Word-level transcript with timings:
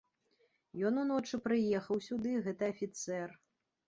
Ён 0.89 0.95
уночы 1.01 1.39
прыехаў 1.47 1.97
сюды, 2.05 2.31
гэты 2.47 2.63
афіцэр. 2.73 3.29